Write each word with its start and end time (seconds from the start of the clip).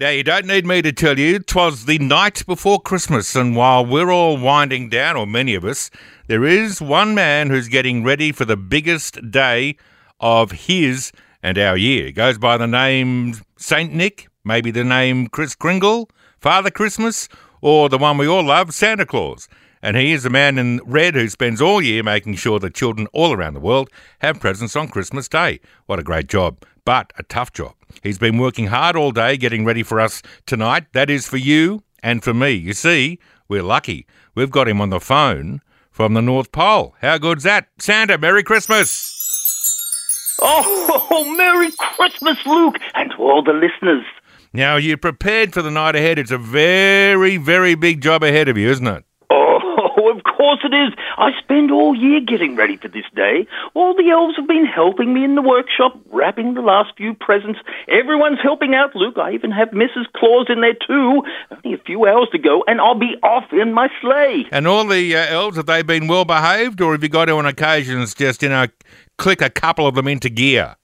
Now, 0.00 0.10
you 0.10 0.22
don't 0.22 0.46
need 0.46 0.64
me 0.64 0.80
to 0.82 0.92
tell 0.92 1.18
you, 1.18 1.40
'twas 1.40 1.86
the 1.86 1.98
night 1.98 2.46
before 2.46 2.80
Christmas, 2.80 3.34
and 3.34 3.56
while 3.56 3.84
we're 3.84 4.12
all 4.12 4.36
winding 4.38 4.88
down, 4.88 5.16
or 5.16 5.26
many 5.26 5.56
of 5.56 5.64
us, 5.64 5.90
there 6.28 6.44
is 6.44 6.80
one 6.80 7.16
man 7.16 7.50
who's 7.50 7.66
getting 7.66 8.04
ready 8.04 8.30
for 8.30 8.44
the 8.44 8.56
biggest 8.56 9.32
day 9.32 9.76
of 10.20 10.52
his 10.52 11.10
and 11.42 11.58
our 11.58 11.76
year. 11.76 12.06
He 12.06 12.12
goes 12.12 12.38
by 12.38 12.56
the 12.56 12.68
name 12.68 13.40
Saint 13.56 13.92
Nick, 13.92 14.28
maybe 14.44 14.70
the 14.70 14.84
name 14.84 15.26
Kris 15.26 15.56
Kringle, 15.56 16.08
Father 16.38 16.70
Christmas, 16.70 17.28
or 17.60 17.88
the 17.88 17.98
one 17.98 18.18
we 18.18 18.28
all 18.28 18.44
love, 18.44 18.72
Santa 18.72 19.04
Claus. 19.04 19.48
And 19.82 19.96
he 19.96 20.12
is 20.12 20.24
a 20.24 20.30
man 20.30 20.58
in 20.58 20.80
red 20.84 21.16
who 21.16 21.28
spends 21.28 21.60
all 21.60 21.82
year 21.82 22.04
making 22.04 22.36
sure 22.36 22.60
that 22.60 22.74
children 22.74 23.08
all 23.12 23.32
around 23.32 23.54
the 23.54 23.60
world 23.60 23.90
have 24.20 24.38
presents 24.38 24.76
on 24.76 24.86
Christmas 24.86 25.28
Day. 25.28 25.58
What 25.86 25.98
a 25.98 26.04
great 26.04 26.28
job, 26.28 26.64
but 26.88 27.12
a 27.18 27.22
tough 27.22 27.52
job. 27.52 27.74
He's 28.02 28.16
been 28.16 28.38
working 28.38 28.68
hard 28.68 28.96
all 28.96 29.10
day 29.10 29.36
getting 29.36 29.66
ready 29.66 29.82
for 29.82 30.00
us 30.00 30.22
tonight. 30.46 30.86
That 30.94 31.10
is 31.10 31.28
for 31.28 31.36
you 31.36 31.82
and 32.02 32.24
for 32.24 32.32
me. 32.32 32.52
You 32.52 32.72
see, 32.72 33.18
we're 33.46 33.62
lucky. 33.62 34.06
We've 34.34 34.50
got 34.50 34.68
him 34.68 34.80
on 34.80 34.88
the 34.88 34.98
phone 34.98 35.60
from 35.90 36.14
the 36.14 36.22
North 36.22 36.50
Pole. 36.50 36.94
How 37.02 37.18
good's 37.18 37.42
that? 37.42 37.68
Santa, 37.78 38.16
Merry 38.16 38.42
Christmas! 38.42 40.34
Oh, 40.40 41.30
Merry 41.36 41.72
Christmas, 41.72 42.38
Luke, 42.46 42.78
and 42.94 43.10
to 43.10 43.16
all 43.18 43.42
the 43.42 43.52
listeners. 43.52 44.06
Now, 44.54 44.76
you're 44.76 44.96
prepared 44.96 45.52
for 45.52 45.60
the 45.60 45.70
night 45.70 45.94
ahead. 45.94 46.18
It's 46.18 46.30
a 46.30 46.38
very, 46.38 47.36
very 47.36 47.74
big 47.74 48.00
job 48.00 48.22
ahead 48.22 48.48
of 48.48 48.56
you, 48.56 48.70
isn't 48.70 48.86
it? 48.86 49.04
It 50.68 50.74
is. 50.74 50.92
I 51.16 51.30
spend 51.38 51.70
all 51.70 51.94
year 51.94 52.20
getting 52.20 52.54
ready 52.54 52.76
for 52.76 52.88
this 52.88 53.06
day. 53.16 53.46
All 53.72 53.94
the 53.94 54.10
elves 54.10 54.36
have 54.36 54.46
been 54.46 54.66
helping 54.66 55.14
me 55.14 55.24
in 55.24 55.34
the 55.34 55.40
workshop, 55.40 55.98
wrapping 56.10 56.52
the 56.52 56.60
last 56.60 56.92
few 56.94 57.14
presents. 57.14 57.58
Everyone's 57.88 58.40
helping 58.42 58.74
out, 58.74 58.94
Luke. 58.94 59.16
I 59.16 59.32
even 59.32 59.50
have 59.50 59.70
Mrs. 59.70 60.04
Claus 60.14 60.48
in 60.50 60.60
there 60.60 60.74
too. 60.74 61.22
Only 61.50 61.72
a 61.72 61.78
few 61.78 62.06
hours 62.06 62.28
to 62.32 62.38
go, 62.38 62.64
and 62.66 62.82
I'll 62.82 62.98
be 62.98 63.16
off 63.22 63.50
in 63.50 63.72
my 63.72 63.88
sleigh. 64.02 64.44
And 64.52 64.66
all 64.66 64.86
the 64.86 65.16
uh, 65.16 65.26
elves, 65.28 65.56
have 65.56 65.64
they 65.64 65.80
been 65.80 66.06
well 66.06 66.26
behaved, 66.26 66.82
or 66.82 66.92
have 66.92 67.02
you 67.02 67.08
got 67.08 67.26
to 67.26 67.32
on 67.32 67.46
occasions 67.46 68.12
just, 68.12 68.42
you 68.42 68.50
know, 68.50 68.66
click 69.16 69.40
a 69.40 69.48
couple 69.48 69.86
of 69.86 69.94
them 69.94 70.06
into 70.06 70.28
gear? 70.28 70.76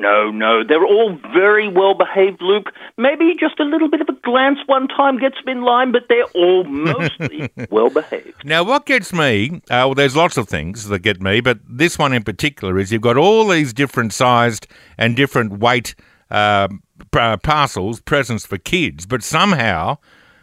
No, 0.00 0.30
no. 0.30 0.64
They're 0.64 0.84
all 0.84 1.18
very 1.32 1.68
well 1.68 1.94
behaved, 1.94 2.40
Luke. 2.40 2.72
Maybe 2.96 3.34
just 3.38 3.60
a 3.60 3.64
little 3.64 3.88
bit 3.88 4.00
of 4.00 4.08
a 4.08 4.14
glance 4.22 4.58
one 4.66 4.88
time 4.88 5.18
gets 5.18 5.36
them 5.44 5.58
in 5.58 5.62
line, 5.62 5.92
but 5.92 6.04
they're 6.08 6.24
all 6.34 6.64
mostly 6.64 7.50
well 7.70 7.90
behaved. 7.90 8.44
Now, 8.44 8.62
what 8.64 8.86
gets 8.86 9.12
me, 9.12 9.60
uh, 9.70 9.84
well, 9.84 9.94
there's 9.94 10.16
lots 10.16 10.36
of 10.36 10.48
things 10.48 10.88
that 10.88 11.00
get 11.00 11.20
me, 11.20 11.40
but 11.40 11.58
this 11.68 11.98
one 11.98 12.12
in 12.12 12.22
particular 12.22 12.78
is 12.78 12.90
you've 12.90 13.02
got 13.02 13.16
all 13.16 13.46
these 13.46 13.72
different 13.72 14.12
sized 14.12 14.66
and 14.96 15.14
different 15.14 15.58
weight 15.58 15.94
uh, 16.30 16.68
p- 17.12 17.36
parcels, 17.42 18.00
presents 18.00 18.46
for 18.46 18.56
kids, 18.56 19.04
but 19.06 19.22
somehow 19.22 19.98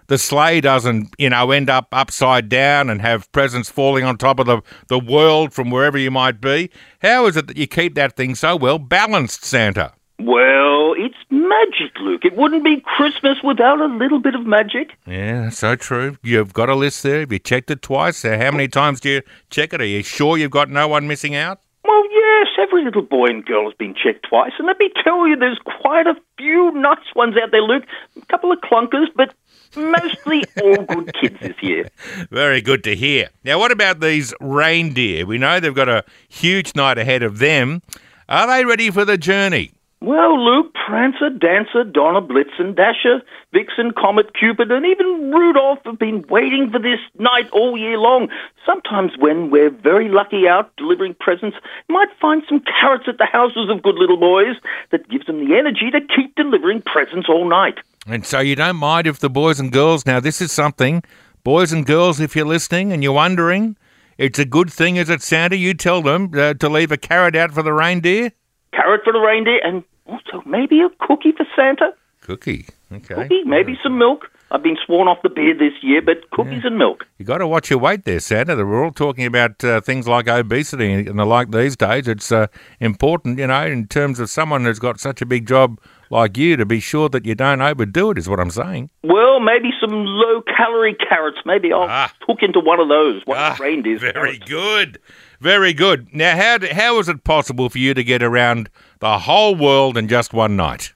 the 0.08 0.17
sleigh 0.17 0.61
doesn't, 0.61 1.13
you 1.17 1.30
know, 1.30 1.52
end 1.52 1.69
up 1.69 1.88
upside 1.91 2.50
down 2.50 2.89
and 2.89 3.02
have 3.02 3.31
presents 3.31 3.69
falling 3.69 4.03
on 4.03 4.17
top 4.17 4.39
of 4.39 4.45
the, 4.45 4.61
the 4.88 5.00
world 5.00 5.53
from 5.53 5.69
wherever 5.69 5.97
you 5.97 6.11
might 6.11 6.41
be. 6.41 6.69
How 7.02 7.25
is 7.27 7.38
it 7.38 7.47
that 7.47 7.58
you 7.58 7.67
keep 7.67 7.95
that 7.95 8.16
thing 8.16 8.35
so 8.35 8.55
well 8.55 8.80
balanced, 8.80 9.45
Santa? 9.45 9.94
Well, 10.19 10.95
it's 10.97 11.17
magic, 11.30 11.95
Luke. 12.00 12.25
It 12.25 12.35
wouldn't 12.35 12.63
be 12.63 12.81
Christmas 12.81 13.38
without 13.44 13.80
a 13.80 13.85
little 13.85 14.19
bit 14.19 14.33
of 14.33 14.47
magic. 14.47 14.97
Yeah, 15.05 15.44
that's 15.44 15.59
so 15.59 15.75
true. 15.75 16.17
You've 16.23 16.53
got 16.53 16.69
a 16.69 16.75
list 16.75 17.03
there. 17.03 17.19
Have 17.19 17.31
you 17.31 17.39
checked 17.39 17.69
it 17.69 17.83
twice? 17.83 18.25
Uh, 18.25 18.38
how 18.38 18.50
many 18.50 18.67
times 18.67 19.00
do 19.00 19.09
you 19.09 19.22
check 19.52 19.73
it? 19.73 19.81
Are 19.81 19.85
you 19.85 20.02
sure 20.02 20.38
you've 20.38 20.52
got 20.52 20.69
no 20.69 20.88
one 20.88 21.08
missing 21.08 21.35
out? 21.35 21.61
Well, 21.83 22.03
yes, 22.11 22.47
every 22.59 22.83
little 22.83 23.03
boy 23.03 23.28
and 23.28 23.45
girl 23.45 23.66
has 23.66 23.73
been 23.75 23.94
checked 23.94 24.25
twice, 24.28 24.52
and 24.58 24.67
let 24.67 24.80
me 24.80 24.89
tell 25.03 25.28
you, 25.28 25.35
there's 25.38 25.59
quite 25.63 26.08
a 26.08 26.16
few 26.38 26.72
nice 26.72 26.97
ones 27.16 27.35
out 27.41 27.52
there, 27.52 27.61
Luke. 27.61 27.85
A 28.22 28.25
couple 28.25 28.52
of 28.52 28.59
clunkers, 28.59 29.08
but 29.16 29.33
mostly 29.78 30.44
all 30.61 30.83
good 30.83 31.14
kids 31.14 31.39
this 31.39 31.56
year. 31.61 31.89
Very 32.31 32.61
good 32.61 32.83
to 32.83 32.95
hear. 32.95 33.30
Now, 33.44 33.59
what 33.59 33.72
about 33.72 34.00
these 34.00 34.34
reindeer? 34.42 35.25
We 35.25 35.38
know 35.38 35.59
they've 35.59 35.73
got 35.73 35.89
a 35.89 36.03
huge 36.28 36.75
night 36.75 36.97
ahead 36.97 37.24
of 37.24 37.40
them. 37.40 37.81
Are 38.28 38.47
they 38.47 38.66
ready 38.66 38.91
for 38.91 39.06
the 39.06 39.18
journey? 39.18 39.72
Well, 40.00 40.46
Luke, 40.46 40.75
Prancer, 40.85 41.31
Dancer, 41.31 41.84
Donner, 41.84 42.22
Blitzen, 42.22 42.75
Dasher, 42.75 43.24
Vixen, 43.51 43.94
Comet, 43.94 44.35
Cupid, 44.35 44.72
and 44.72 44.85
even 44.85 45.31
Rudolph 45.31 45.80
have 45.85 45.97
been 45.97 46.24
waiting 46.30 46.69
for 46.69 46.78
this 46.78 47.00
night 47.18 47.50
all 47.51 47.75
year 47.75 47.97
long. 47.97 48.30
Sometimes 48.63 49.13
when 49.18 49.50
we're 49.50 49.72
very 49.72 50.07
lucky 50.07 50.47
out 50.47 50.75
delivering 50.78 51.16
presents, 51.16 51.57
might 51.90 52.09
find 52.22 52.44
some 52.47 52.59
carrots 52.59 53.06
at 53.07 53.18
the 53.18 53.25
houses 53.25 53.72
of 53.72 53.81
good 53.81 53.96
little 53.96 54.18
boys 54.18 54.56
that 54.91 55.09
gives 55.09 55.25
them 55.25 55.44
the 55.44 55.57
energy 55.57 55.90
to 55.90 56.00
keep 56.16 56.35
delivering 56.35 56.84
presents 56.84 57.28
all 57.28 57.50
night. 57.50 57.80
And 58.07 58.25
so 58.25 58.40
you 58.40 58.56
don't 58.56 58.78
mind 58.78 59.06
if 59.06 59.19
the 59.19 59.29
boys 59.29 59.59
and 59.59 59.72
girls, 59.72 60.06
now 60.06 60.19
this 60.19 60.41
is 60.41 60.51
something, 60.51 61.03
boys 61.44 61.73
and 61.73 61.85
girls, 61.85 62.19
if 62.19 62.35
you're 62.35 62.45
listening 62.45 62.94
and 62.94 63.03
you're 63.03 63.12
wondering, 63.12 63.75
it's 64.18 64.40
a 64.40 64.45
good 64.45 64.72
thing, 64.72 64.95
is 64.95 65.09
it, 65.09 65.22
Santa? 65.22 65.57
You 65.57 65.73
tell 65.73 66.01
them 66.01 66.31
uh, 66.34 66.53
to 66.56 66.69
leave 66.69 66.91
a 66.91 66.97
carrot 66.97 67.35
out 67.35 67.51
for 67.51 67.63
the 67.63 67.73
reindeer? 67.73 68.31
Carrot 68.72 69.01
for 69.03 69.12
the 69.13 69.19
reindeer, 69.19 69.59
and 69.63 69.84
also 70.06 70.41
maybe 70.45 70.81
a 70.81 70.90
cookie 71.06 71.34
for 71.34 71.45
Santa. 71.56 71.91
Cookie. 72.22 72.66
Okay. 72.91 73.16
Cookie, 73.16 73.44
maybe 73.44 73.78
some 73.84 73.97
milk. 73.97 74.29
I've 74.50 74.63
been 74.63 74.78
sworn 74.85 75.09
off 75.09 75.22
the 75.24 75.29
beer 75.29 75.53
this 75.53 75.74
year, 75.81 76.01
but 76.01 76.29
cookies 76.31 76.63
and 76.63 76.78
milk. 76.78 77.06
You 77.18 77.25
got 77.25 77.39
to 77.39 77.47
watch 77.47 77.69
your 77.69 77.79
weight 77.79 78.06
there, 78.06 78.22
Santa. 78.22 78.56
We're 78.56 78.85
all 78.85 78.91
talking 78.91 79.25
about 79.25 79.62
uh, 79.62 79.81
things 79.81 80.07
like 80.07 80.29
obesity 80.29 80.94
and 80.94 81.19
the 81.19 81.25
like 81.25 81.51
these 81.51 81.75
days. 81.75 82.07
It's 82.07 82.31
uh, 82.31 82.47
important, 82.79 83.39
you 83.39 83.47
know, 83.47 83.66
in 83.66 83.88
terms 83.88 84.22
of 84.22 84.29
someone 84.29 84.63
who's 84.63 84.79
got 84.79 85.01
such 85.01 85.22
a 85.22 85.25
big 85.25 85.47
job 85.47 85.81
like 86.09 86.38
you, 86.38 86.56
to 86.57 86.66
be 86.66 86.79
sure 86.79 87.09
that 87.09 87.25
you 87.25 87.35
don't 87.35 87.62
overdo 87.62 88.12
it. 88.12 88.18
Is 88.18 88.28
what 88.29 88.40
I'm 88.40 88.50
saying. 88.51 88.90
Well, 89.03 89.40
maybe 89.40 89.69
some 89.79 89.91
low 90.06 90.41
calorie 90.41 90.95
carrots. 90.95 91.38
Maybe 91.45 91.72
I'll 91.73 91.88
Ah. 91.90 92.12
hook 92.28 92.40
into 92.41 92.59
one 92.59 92.79
of 92.79 92.88
those. 92.90 93.22
One 93.25 93.38
Ah, 93.38 93.53
of 93.53 93.59
reindeer's 93.59 94.01
very 94.01 94.38
carrots. 94.40 94.50
good, 94.50 95.00
very 95.40 95.73
good. 95.73 96.07
Now, 96.13 96.35
how 96.35 96.57
how 96.73 97.00
is 97.00 97.09
it 97.09 97.23
possible 97.23 97.69
for 97.69 97.78
you 97.78 97.94
to 97.94 98.03
get 98.03 98.22
around 98.23 98.69
the 99.00 99.19
whole 99.19 99.56
world 99.56 99.97
in 99.97 100.07
just 100.07 100.34
one 100.34 100.56
night? 100.56 100.94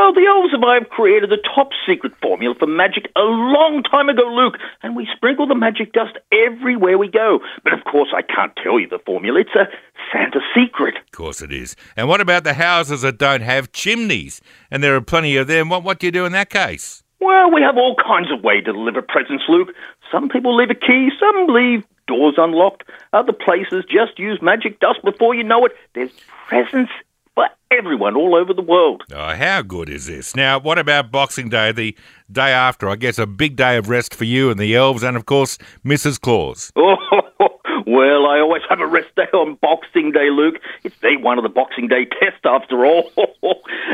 Well, 0.00 0.14
the 0.14 0.24
elves 0.24 0.54
and 0.54 0.64
I 0.64 0.74
have 0.76 0.88
created 0.88 1.30
a 1.30 1.36
top 1.36 1.72
secret 1.86 2.14
formula 2.22 2.54
for 2.58 2.66
magic 2.66 3.12
a 3.16 3.20
long 3.20 3.82
time 3.82 4.08
ago, 4.08 4.22
Luke, 4.22 4.54
and 4.82 4.96
we 4.96 5.06
sprinkle 5.14 5.46
the 5.46 5.54
magic 5.54 5.92
dust 5.92 6.16
everywhere 6.32 6.96
we 6.96 7.06
go. 7.06 7.40
But 7.62 7.74
of 7.74 7.84
course, 7.84 8.08
I 8.16 8.22
can't 8.22 8.56
tell 8.56 8.80
you 8.80 8.88
the 8.88 8.98
formula. 9.04 9.40
It's 9.40 9.54
a 9.54 9.68
Santa 10.10 10.40
secret. 10.54 10.96
Of 10.96 11.10
course 11.12 11.42
it 11.42 11.52
is. 11.52 11.76
And 11.98 12.08
what 12.08 12.22
about 12.22 12.44
the 12.44 12.54
houses 12.54 13.02
that 13.02 13.18
don't 13.18 13.42
have 13.42 13.72
chimneys? 13.72 14.40
And 14.70 14.82
there 14.82 14.96
are 14.96 15.02
plenty 15.02 15.36
of 15.36 15.48
them. 15.48 15.68
What 15.68 15.84
what 15.84 15.98
do 15.98 16.06
you 16.06 16.12
do 16.12 16.24
in 16.24 16.32
that 16.32 16.48
case? 16.48 17.02
Well, 17.20 17.50
we 17.52 17.60
have 17.60 17.76
all 17.76 17.94
kinds 17.94 18.32
of 18.32 18.42
ways 18.42 18.64
to 18.64 18.72
deliver 18.72 19.02
presents, 19.02 19.44
Luke. 19.50 19.68
Some 20.10 20.30
people 20.30 20.56
leave 20.56 20.70
a 20.70 20.74
key, 20.74 21.10
some 21.20 21.46
leave 21.48 21.84
doors 22.06 22.36
unlocked. 22.38 22.84
Other 23.12 23.34
places 23.34 23.84
just 23.86 24.18
use 24.18 24.40
magic 24.40 24.80
dust 24.80 25.00
before 25.04 25.34
you 25.34 25.44
know 25.44 25.66
it. 25.66 25.72
There's 25.92 26.12
presents 26.48 26.90
for 27.34 27.46
everyone 27.70 28.16
all 28.16 28.34
over 28.34 28.52
the 28.52 28.62
world. 28.62 29.02
Oh, 29.12 29.34
how 29.34 29.62
good 29.62 29.88
is 29.88 30.06
this? 30.06 30.34
Now, 30.34 30.58
what 30.58 30.78
about 30.78 31.10
Boxing 31.10 31.48
Day, 31.48 31.72
the 31.72 31.96
day 32.30 32.52
after? 32.52 32.88
I 32.88 32.96
guess 32.96 33.18
a 33.18 33.26
big 33.26 33.56
day 33.56 33.76
of 33.76 33.88
rest 33.88 34.14
for 34.14 34.24
you 34.24 34.50
and 34.50 34.58
the 34.58 34.74
elves, 34.74 35.02
and 35.02 35.16
of 35.16 35.26
course, 35.26 35.58
Mrs. 35.84 36.20
Claus. 36.20 36.72
Oh, 36.76 36.96
well, 37.86 38.26
I 38.26 38.40
always 38.40 38.62
have 38.68 38.80
a 38.80 38.86
rest 38.86 39.14
day 39.16 39.28
on 39.32 39.56
Boxing 39.60 40.12
Day, 40.12 40.30
Luke. 40.30 40.56
It's 40.82 40.98
day 40.98 41.16
one 41.16 41.38
of 41.38 41.42
the 41.42 41.48
Boxing 41.48 41.88
Day 41.88 42.04
test, 42.04 42.44
after 42.44 42.84
all. 42.84 43.10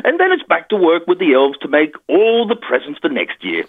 and 0.04 0.18
then 0.18 0.32
it's 0.32 0.42
back 0.48 0.68
to 0.70 0.76
work 0.76 1.06
with 1.06 1.18
the 1.18 1.34
elves 1.34 1.58
to 1.58 1.68
make 1.68 1.94
all 2.08 2.46
the 2.46 2.56
presents 2.56 2.98
for 3.00 3.08
next 3.08 3.44
year. 3.44 3.64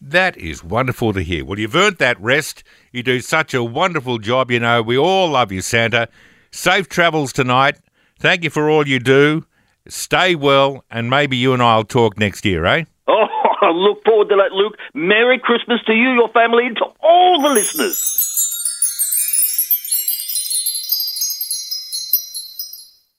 That 0.00 0.36
is 0.38 0.64
wonderful 0.64 1.12
to 1.12 1.20
hear. 1.20 1.44
Well, 1.44 1.58
you've 1.58 1.76
earned 1.76 1.98
that 1.98 2.18
rest. 2.20 2.64
You 2.90 3.02
do 3.02 3.20
such 3.20 3.52
a 3.52 3.62
wonderful 3.62 4.18
job. 4.18 4.50
You 4.50 4.60
know, 4.60 4.80
we 4.80 4.96
all 4.96 5.28
love 5.28 5.52
you, 5.52 5.60
Santa. 5.60 6.08
Safe 6.50 6.88
travels 6.88 7.34
tonight. 7.34 7.78
Thank 8.20 8.44
you 8.44 8.50
for 8.50 8.68
all 8.68 8.86
you 8.86 8.98
do. 8.98 9.46
Stay 9.88 10.34
well, 10.34 10.84
and 10.90 11.08
maybe 11.08 11.38
you 11.38 11.54
and 11.54 11.62
I 11.62 11.76
will 11.76 11.84
talk 11.84 12.18
next 12.18 12.44
year, 12.44 12.64
eh? 12.66 12.84
Oh, 13.08 13.66
I 13.66 13.70
look 13.72 14.04
forward 14.04 14.28
to 14.28 14.36
that, 14.36 14.52
Luke. 14.52 14.76
Merry 14.94 15.38
Christmas 15.38 15.80
to 15.86 15.92
you, 15.92 16.12
your 16.12 16.28
family, 16.28 16.66
and 16.66 16.76
to 16.76 16.84
all 17.00 17.42
the 17.42 17.48
listeners. 17.48 18.29